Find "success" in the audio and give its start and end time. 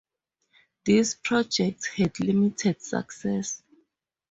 2.81-3.61